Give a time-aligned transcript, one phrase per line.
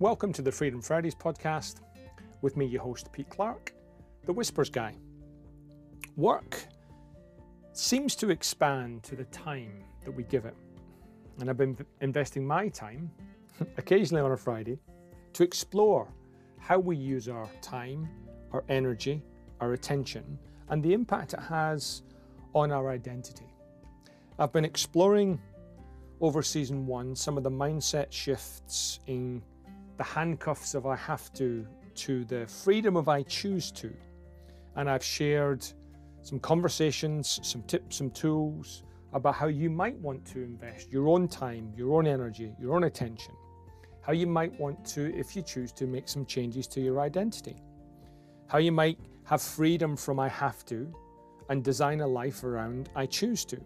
[0.00, 1.82] Welcome to the Freedom Fridays podcast.
[2.40, 3.74] With me, your host, Pete Clark,
[4.24, 4.94] the Whispers Guy.
[6.16, 6.58] Work
[7.74, 10.54] seems to expand to the time that we give it.
[11.38, 13.10] And I've been investing my time,
[13.76, 14.78] occasionally on a Friday,
[15.34, 16.08] to explore
[16.56, 18.08] how we use our time,
[18.52, 19.22] our energy,
[19.60, 20.38] our attention,
[20.70, 22.00] and the impact it has
[22.54, 23.52] on our identity.
[24.38, 25.38] I've been exploring
[26.22, 29.42] over season one some of the mindset shifts in
[30.00, 33.92] the handcuffs of I have to to the freedom of I choose to.
[34.76, 35.62] And I've shared
[36.22, 41.28] some conversations, some tips, some tools about how you might want to invest your own
[41.28, 43.34] time, your own energy, your own attention.
[44.00, 47.56] How you might want to, if you choose to, make some changes to your identity.
[48.46, 50.90] How you might have freedom from I have to
[51.50, 53.60] and design a life around I choose to.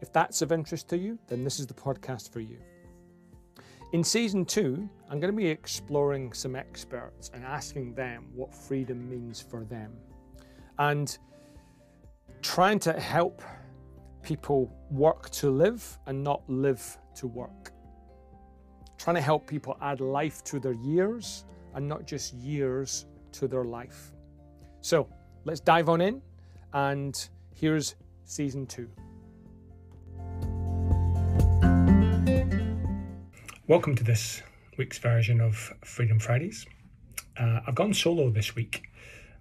[0.00, 2.58] If that's of interest to you, then this is the podcast for you.
[3.94, 9.08] In season two, I'm going to be exploring some experts and asking them what freedom
[9.08, 9.92] means for them
[10.80, 11.16] and
[12.42, 13.40] trying to help
[14.20, 17.70] people work to live and not live to work.
[18.98, 21.44] Trying to help people add life to their years
[21.76, 24.10] and not just years to their life.
[24.80, 25.08] So
[25.44, 26.20] let's dive on in,
[26.72, 28.90] and here's season two.
[33.66, 34.42] Welcome to this
[34.76, 36.66] week's version of Freedom Fridays.
[37.34, 38.82] Uh, I've gone solo this week,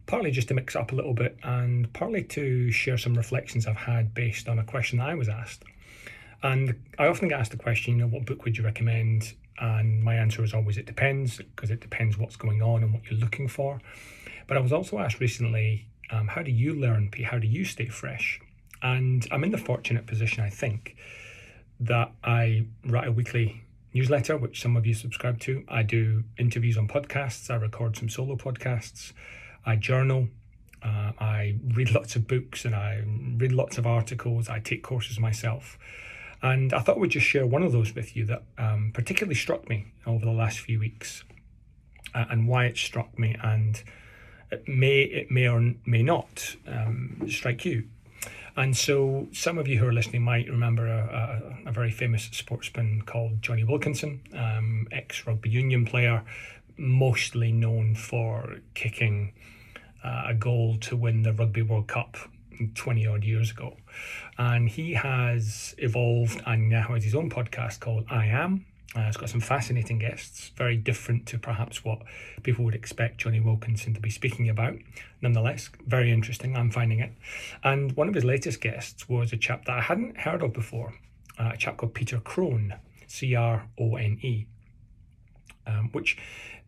[0.05, 3.75] partly just to mix up a little bit and partly to share some reflections I've
[3.75, 5.65] had based on a question I was asked.
[6.41, 9.33] And I often get asked the question, you know, what book would you recommend?
[9.59, 13.01] And my answer is always it depends, because it depends what's going on and what
[13.11, 13.81] you're looking for.
[14.47, 17.87] But I was also asked recently, um, how do you learn, How do you stay
[17.87, 18.39] fresh?
[18.81, 20.95] And I'm in the fortunate position, I think,
[21.81, 25.63] that I write a weekly newsletter, which some of you subscribe to.
[25.67, 27.49] I do interviews on podcasts.
[27.49, 29.13] I record some solo podcasts.
[29.65, 30.27] I journal.
[30.81, 33.03] Uh, I read lots of books and I
[33.37, 34.49] read lots of articles.
[34.49, 35.77] I take courses myself.
[36.41, 39.35] And I thought I would just share one of those with you that um, particularly
[39.35, 41.23] struck me over the last few weeks
[42.13, 43.35] uh, and why it struck me.
[43.41, 43.81] And
[44.51, 47.87] it may, it may or may not um, strike you.
[48.55, 52.29] And so, some of you who are listening might remember a, a, a very famous
[52.31, 56.23] sportsman called Jonny Wilkinson, um, ex rugby union player,
[56.77, 59.33] mostly known for kicking
[60.03, 62.17] uh, a goal to win the Rugby World Cup
[62.75, 63.77] 20 odd years ago.
[64.37, 68.65] And he has evolved and now has his own podcast called I Am,
[68.95, 72.03] uh, it's got some fascinating guests, very different to perhaps what
[72.43, 74.75] people would expect Jonny Wilkinson to be speaking about.
[75.21, 77.11] Nonetheless, very interesting, I'm finding it.
[77.63, 80.93] And one of his latest guests was a chap that I hadn't heard of before,
[81.39, 82.75] uh, a chap called Peter Crone,
[83.07, 84.45] C R O N E,
[85.65, 86.17] um, which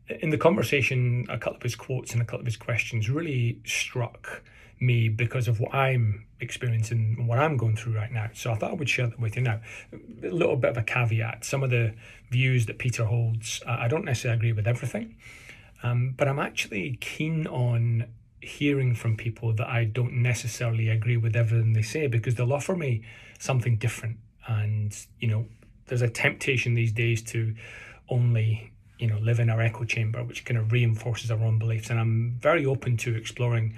[0.07, 3.59] in the conversation, a couple of his quotes and a couple of his questions really
[3.65, 4.43] struck
[4.79, 8.29] me because of what I'm experiencing and what I'm going through right now.
[8.33, 9.61] So I thought I would share that with you now.
[9.93, 11.93] A little bit of a caveat some of the
[12.29, 15.15] views that Peter holds, I don't necessarily agree with everything,
[15.83, 18.07] um, but I'm actually keen on
[18.41, 22.75] hearing from people that I don't necessarily agree with everything they say because they'll offer
[22.75, 23.03] me
[23.39, 24.17] something different.
[24.47, 25.47] And, you know,
[25.87, 27.55] there's a temptation these days to
[28.09, 31.89] only you know live in our echo chamber which kind of reinforces our own beliefs
[31.89, 33.75] and i'm very open to exploring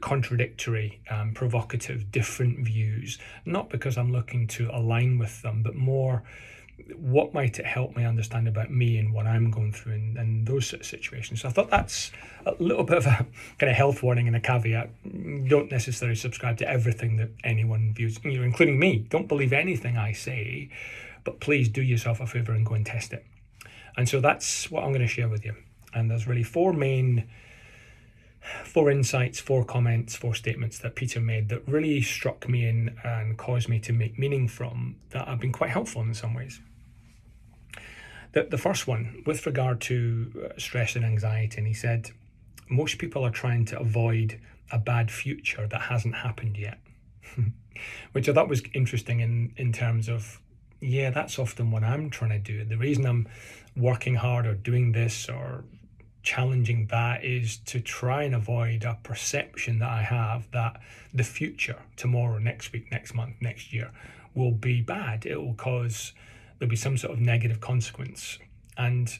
[0.00, 6.22] contradictory, um, provocative, different views, not because I'm looking to align with them, but more
[6.96, 10.44] what might it help me understand about me and what I'm going through in, in
[10.44, 11.42] those sort of situations.
[11.42, 12.12] So I thought that's
[12.46, 13.26] a little bit of a
[13.58, 14.90] kind of health warning and a caveat.
[15.48, 19.06] Don't necessarily subscribe to everything that anyone views, you including me.
[19.10, 20.70] Don't believe anything I say,
[21.24, 23.26] but please do yourself a favor and go and test it.
[23.96, 25.54] And so that's what I'm going to share with you.
[25.92, 27.28] And there's really four main
[28.64, 33.36] four insights, four comments, four statements that Peter made that really struck me in and
[33.36, 36.60] caused me to make meaning from that have been quite helpful in some ways.
[38.32, 42.10] The, the first one, with regard to uh, stress and anxiety, and he said,
[42.68, 44.40] most people are trying to avoid
[44.70, 46.78] a bad future that hasn't happened yet.
[48.12, 50.40] Which I thought was interesting in, in terms of,
[50.80, 52.64] yeah, that's often what I'm trying to do.
[52.64, 53.28] The reason I'm
[53.76, 55.64] working hard or doing this or
[56.22, 60.80] challenging that is to try and avoid a perception that I have that
[61.14, 63.90] the future, tomorrow, next week, next month, next year,
[64.34, 65.26] will be bad.
[65.26, 66.12] It will cause,
[66.58, 68.38] there'll be some sort of negative consequence.
[68.76, 69.18] And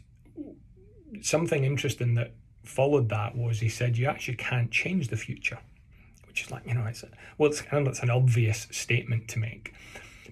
[1.22, 2.34] something interesting that
[2.64, 5.58] followed that was he said, You actually can't change the future,
[6.26, 7.04] which is like, you know, it's,
[7.38, 9.74] well, it's kind of it's an obvious statement to make.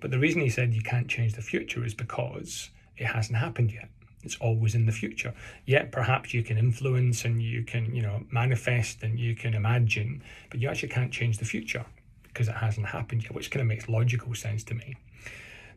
[0.01, 3.73] But the reason he said you can't change the future is because it hasn't happened
[3.73, 3.89] yet
[4.27, 5.33] It's always in the future.
[5.65, 10.21] Yet perhaps you can influence and you can, you know, manifest and you can imagine,
[10.51, 11.87] but you actually can't change the future
[12.25, 14.97] because it hasn't happened yet, which kind of makes logical sense to me.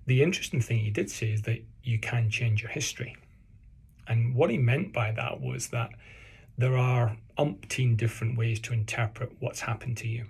[0.08, 3.16] The interesting thing he did say is that you can change your history.
[4.08, 5.92] And what he meant by that was that
[6.58, 10.26] there are umpteen different ways to interpret what's happened to you.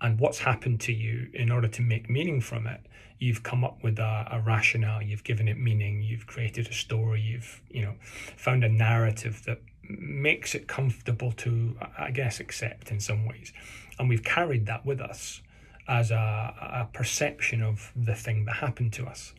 [0.00, 2.80] And what's happened to you, in order to make meaning from it,
[3.18, 7.20] you've come up with a, a rationale, you've given it meaning, you've created a story,
[7.20, 7.94] you've, you know,
[8.36, 13.52] found a narrative that makes it comfortable to, I guess, accept in some ways.
[13.98, 15.40] And we've carried that with us
[15.88, 19.32] as a, a perception of the thing that happened to us.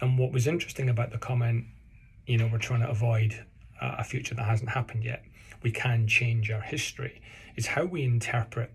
[0.00, 1.64] And what was interesting about the comment,
[2.26, 3.44] you know, we're trying to avoid
[3.80, 5.24] a future that hasn't happened yet,
[5.62, 7.20] we can change our history,
[7.56, 8.72] is how we interpret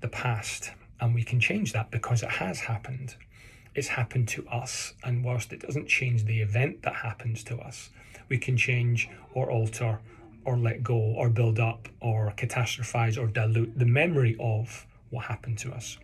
[0.00, 0.70] the past.
[1.00, 3.16] And we can change that because it has happened.
[3.74, 4.94] It's happened to us.
[5.04, 7.90] And whilst it doesn't change the event that happens to us,
[8.28, 10.00] we can change or alter
[10.44, 15.58] or let go or build up or catastrophize or dilute the memory of what happened
[15.58, 15.98] to us,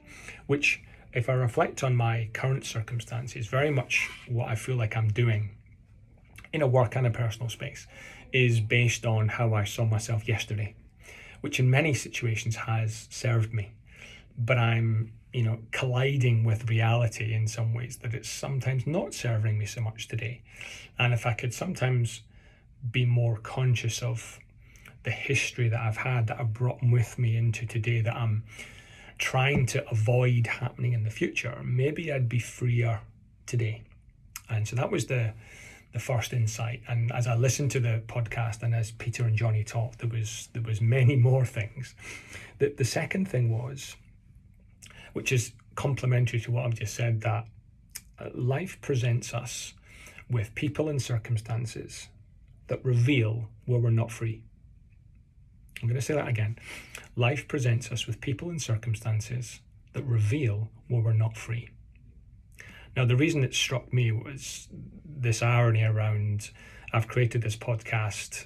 [0.47, 0.83] which,
[1.13, 5.51] if I reflect on my current circumstances, very much what I feel like I'm doing
[6.53, 7.87] in a work and a personal space
[8.33, 10.75] is based on how I saw myself yesterday,
[11.41, 13.73] which in many situations has served me.
[14.39, 19.59] But I'm, you know, colliding with reality in some ways that it's sometimes not serving
[19.59, 20.43] me so much today.
[20.99, 22.23] And if I could sometimes
[22.91, 24.39] be more conscious of
[25.03, 28.43] the history that I've had that I've brought with me into today that I'm
[29.19, 33.01] trying to avoid happening in the future, maybe I'd be freer
[33.47, 33.83] today.
[34.49, 35.33] And so that was the
[35.93, 36.83] the first insight.
[36.89, 40.49] And as I listened to the podcast and as Peter and Jonny talked, there was
[40.53, 41.95] there was many more things.
[42.59, 43.97] The the second thing was,
[45.17, 47.47] which is complementary to what I've just said, that
[48.19, 49.73] uh, life presents us
[50.29, 52.09] with people and circumstances
[52.67, 54.43] that reveal where we're not free.
[55.81, 56.59] I'm going to say that again.
[57.17, 59.61] Life presents us with people and circumstances
[59.95, 61.71] that reveal where we're not free.
[62.95, 64.69] Now, the reason it struck me was
[65.03, 66.51] this irony around
[66.93, 68.45] I've created this podcast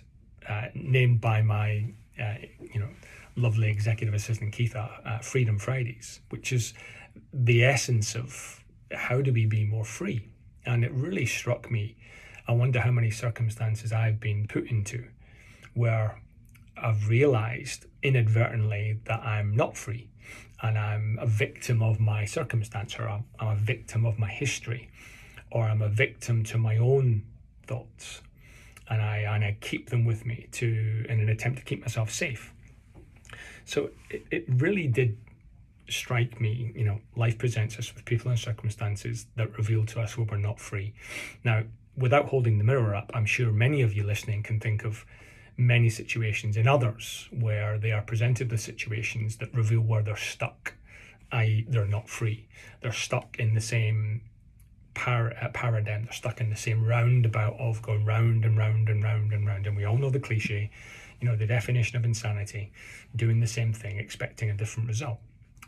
[0.49, 1.87] uh, named by my,
[2.21, 2.35] uh,
[2.73, 2.91] you know,
[3.37, 6.75] lovely executive assistant Keitha, uh, Freedom Fridays, which is
[7.33, 10.29] the essence of how do we be more free.
[10.67, 11.97] And it really struck me.
[12.47, 15.05] I wonder how many circumstances I've been put into
[15.75, 16.21] where
[16.77, 20.09] I've realized inadvertently that I'm not free
[20.63, 24.91] and I'm a victim of my circumstance or I'm, I'm a victim of my history
[25.51, 27.25] or I'm a victim to my own
[27.67, 28.23] thoughts
[28.89, 32.11] and I and I keep them with me to in an attempt to keep myself
[32.11, 32.53] safe.
[33.71, 35.17] So it, it really did
[35.89, 40.19] strike me, you know, life presents us with people and circumstances that reveal to us
[40.19, 40.93] where we're not free.
[41.45, 41.63] Now,
[41.97, 45.07] without holding the mirror up, I'm sure many of you listening can think of
[45.57, 50.75] many situations in others where they are presented with situations that reveal where they're stuck,
[51.31, 52.49] i.e., they're not free.
[52.83, 54.23] They're stuck in the same
[54.95, 59.05] par- uh, paradigm, they're stuck in the same roundabout of going round and round and
[59.05, 59.69] round and round.
[59.69, 60.73] And we all know the cliche,
[61.21, 62.73] you know, the definition of insanity,
[63.15, 65.19] doing the same thing, expecting a different result.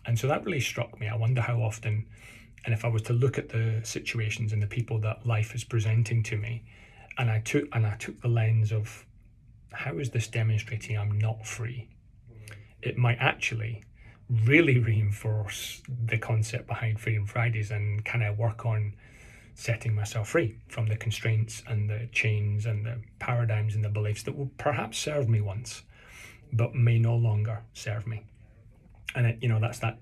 [0.07, 1.09] And so that really struck me.
[1.09, 2.07] I wonder how often,
[2.65, 5.65] and if I was to look at the situations and the people that life is
[5.65, 6.65] presenting to me,
[7.19, 9.05] and I took and I took the lens of
[9.73, 11.89] how is this demonstrating I'm not free?
[12.81, 13.85] It might actually
[14.45, 18.95] really reinforce the concept behind Freedom Fridays and kind of work on
[19.55, 24.23] setting myself free from the constraints and the chains and the paradigms and the beliefs
[24.25, 25.83] that will perhaps serve me once,
[26.53, 28.23] but may no longer serve me.
[29.15, 29.99] And it, you know, that's that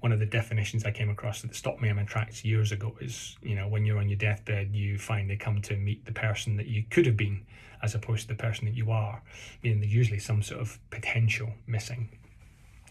[0.00, 2.96] one of the definitions I came across that stopped me in my tracks years ago
[3.00, 6.56] is, you know, when you're on your deathbed, you finally come to meet the person
[6.56, 7.44] that you could have been
[7.82, 9.22] as opposed to the person that you are,
[9.62, 12.08] meaning there's usually some sort of potential missing.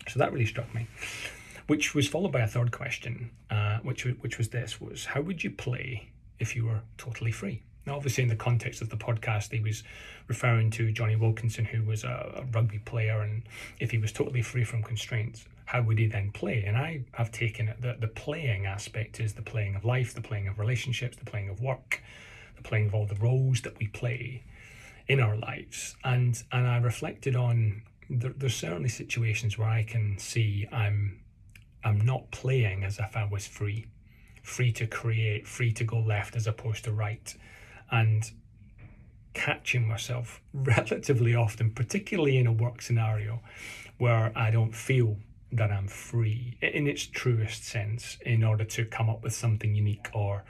[0.07, 0.87] So that really struck me,
[1.69, 5.43] which was followed by a third question, uh, which which was this: was how would
[5.43, 6.09] you play
[6.39, 7.61] if you were totally free?
[7.85, 9.83] Now, obviously, in the context of the podcast, he was
[10.27, 13.43] referring to Jonny Wilkinson, who was a, a rugby player, and
[13.79, 16.63] if he was totally free from constraints, how would he then play?
[16.65, 20.21] And I have taken it that the playing aspect is the playing of life, the
[20.21, 22.01] playing of relationships, the playing of work,
[22.57, 24.43] the playing of all the roles that we play
[25.07, 25.95] in our lives.
[26.03, 31.19] And and I reflected on there, there's certainly situations where I can see I'm
[31.83, 33.87] I'm not playing as if I was free,
[34.43, 37.33] free to create, free to go left as opposed to right,
[37.91, 38.29] and
[39.33, 43.41] catching myself relatively often, particularly in a work scenario,
[43.97, 45.17] where I don't feel
[45.51, 50.09] that I'm free in its truest sense in order to come up with something unique
[50.13, 50.43] or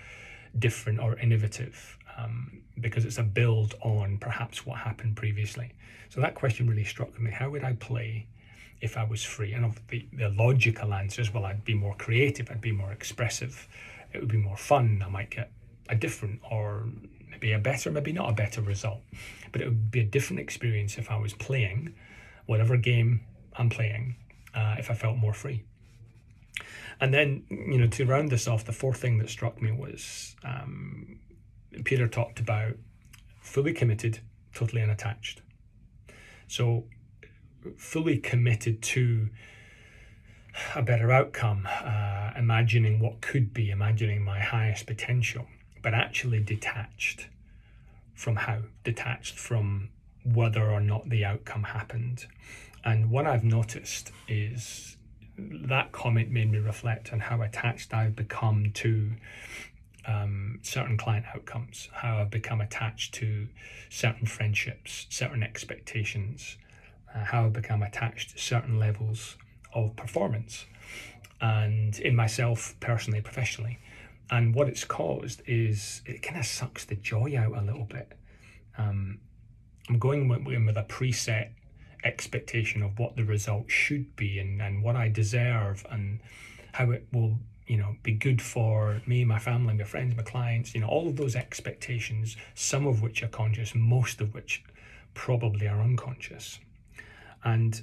[0.58, 5.72] different or innovative um, because it's a build on perhaps what happened previously.
[6.10, 7.32] So that question really struck me.
[7.32, 8.28] How would I play
[8.82, 9.54] if I was free?
[9.54, 13.68] And the, the logical answer is well, I'd be more creative, I'd be more expressive,
[14.14, 15.52] it would be more fun, I might get
[15.90, 16.88] a different or
[17.30, 19.02] maybe a better, maybe not a better result,
[19.52, 21.94] but it would be a different experience if I was playing
[22.46, 23.22] whatever game
[23.56, 24.16] I'm playing,
[24.56, 25.64] uh, if I felt more free.
[27.00, 30.36] And then, you know, to round this off, the fourth thing that struck me was
[30.44, 31.20] um,
[31.86, 32.74] Peter talked about
[33.42, 34.20] fully committed,
[34.54, 35.42] totally unattached.
[36.48, 36.86] So,
[37.78, 39.30] fully committed to
[40.76, 45.46] a better outcome, uh, imagining what could be, imagining my highest potential,
[45.82, 47.28] but actually detached
[48.14, 49.90] from how, detached from
[50.24, 52.26] whether or not the outcome happened.
[52.84, 54.98] And what I've noticed is
[55.38, 59.12] that comment made me reflect on how attached I've become to
[60.06, 63.48] um, certain client outcomes, how I've become attached to
[63.90, 66.58] certain friendships, certain expectations,
[67.14, 69.38] uh, how I've become attached to certain levels
[69.74, 70.66] of performance,
[71.42, 73.80] and in myself personally, professionally.
[74.32, 78.14] And what it's caused is it kind of sucks the joy out a little bit.
[78.78, 79.20] Um,
[79.90, 81.50] I'm going with, with a preset
[82.04, 86.20] expectation of what the result should be and, and what I deserve and
[86.74, 87.38] how it will
[87.68, 91.08] you know be good for me my family my friends my clients you know all
[91.08, 94.64] of those expectations some of which are conscious most of which
[95.14, 96.60] probably are unconscious
[97.44, 97.82] and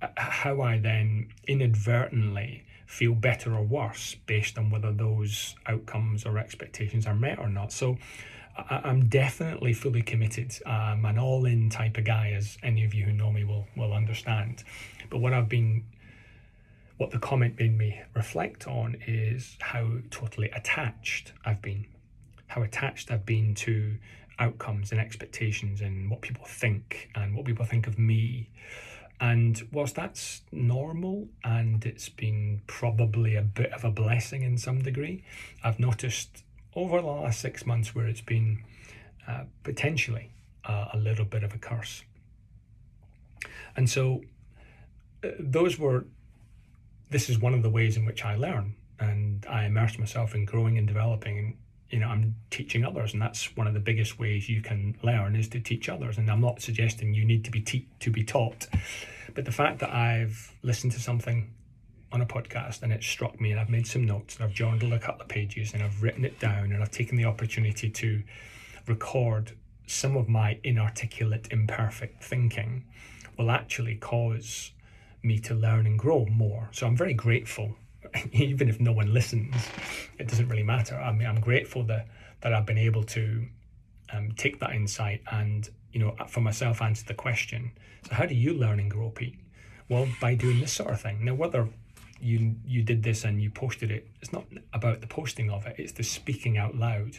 [0.00, 6.38] uh, how I then inadvertently feel better or worse based on whether those outcomes or
[6.38, 7.70] expectations are met or not.
[7.72, 7.98] So
[8.56, 10.54] I, am definitely fully committed.
[10.66, 13.66] I'm an all in type of guy, as any of you who know me will,
[13.76, 14.64] will understand.
[15.10, 15.84] But what I've been,
[16.96, 21.86] what the comment made me reflect on is how totally attached I've been,
[22.48, 23.96] how attached I've been to
[24.38, 28.50] outcomes and expectations and what people think and what people think of me.
[29.20, 34.80] And whilst that's normal and it's been probably a bit of a blessing in some
[34.80, 35.24] degree,
[35.64, 38.62] I've noticed over the last six months where it's been
[39.26, 40.30] uh, potentially
[40.64, 42.04] uh, a little bit of a curse.
[43.76, 44.22] And so
[45.24, 46.06] uh, those were,
[47.10, 50.44] this is one of the ways in which I learn and I immerse myself in
[50.44, 51.58] growing and developing.
[51.90, 55.36] You know, I'm teaching others, and that's one of the biggest ways you can learn
[55.36, 56.18] is to teach others.
[56.18, 58.66] And I'm not suggesting you need to be te- to be taught,
[59.34, 61.50] but the fact that I've listened to something
[62.10, 64.92] on a podcast and it struck me and I've made some notes and I've journaled
[64.92, 68.22] a couple of pages and I've written it down and I've taken the opportunity to
[68.86, 69.52] record
[69.86, 72.84] some of my inarticulate, imperfect thinking
[73.36, 74.72] will actually cause
[75.22, 76.68] me to learn and grow more.
[76.72, 77.76] So I'm very grateful,
[78.32, 79.54] even if no one listens,
[80.18, 80.96] it doesn't really matter.
[80.96, 82.08] I mean, I'm grateful that,
[82.40, 83.46] that I've been able to
[84.12, 87.72] um, take that insight and, you know, for myself answer the question.
[88.08, 89.36] So how do you learn and grow, Pete?
[89.88, 91.24] Well, by doing this sort of thing.
[91.24, 91.68] Now, whether
[92.20, 94.08] you you did this and you posted it.
[94.20, 95.76] It's not about the posting of it.
[95.78, 97.18] It's the speaking out loud.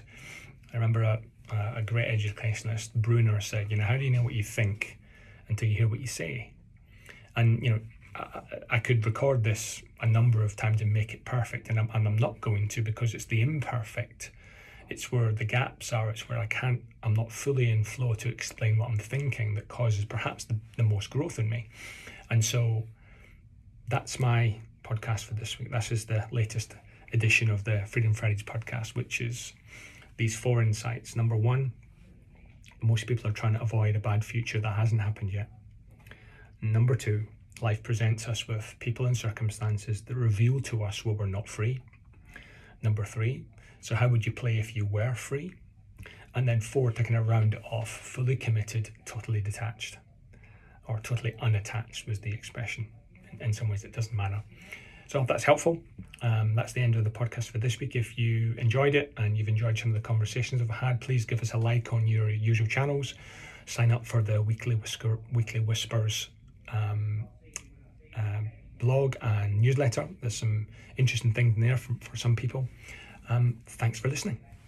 [0.72, 4.36] I remember a a great educationalist, Bruner, said, you know, how do you know what
[4.36, 5.00] you think
[5.48, 6.54] until you hear what you say?
[7.36, 7.80] And you know,
[8.70, 12.08] I, could record this a number of times and make it perfect, and I'm and
[12.08, 14.32] I'm not going to because it's the imperfect.
[14.90, 16.10] It's where the gaps are.
[16.10, 16.82] It's where I can't.
[17.04, 20.84] I'm not fully in flow to explain what I'm thinking that causes perhaps the, the
[20.84, 21.70] most growth in me,
[22.30, 22.84] and so
[23.88, 25.72] that's my podcast for this week.
[25.72, 26.76] This is the latest
[27.14, 29.54] edition of the Freedom Fridays podcast, which is
[30.18, 31.16] these four insights.
[31.16, 31.72] Number one,
[32.82, 35.50] most people are trying to avoid a bad future that hasn't happened yet.
[36.62, 37.26] Number two,
[37.62, 41.82] life presents us with people and circumstances that reveal to us where we're not free.
[42.82, 43.46] Number three,
[43.82, 45.54] so how would you play if you were free?
[46.36, 49.98] And then four, to kind of round off, fully committed, totally detached,
[50.88, 52.88] or totally unattached was the expression
[53.40, 54.42] in some ways it doesn't matter.
[55.08, 55.80] So I hope that's helpful.
[56.22, 57.96] Um, that's the end of the podcast for this week.
[57.96, 61.42] If you enjoyed it and you've enjoyed some of the conversations I've had, please give
[61.42, 63.16] us a like on your usual channels.
[63.66, 66.30] Sign up for the weekly Whisker, weekly whispers
[66.72, 67.28] um,
[68.20, 68.42] uh,
[68.80, 70.08] blog and newsletter.
[70.22, 72.68] There's some interesting things in there for, for some people.
[73.30, 74.40] Um, thanks for listening.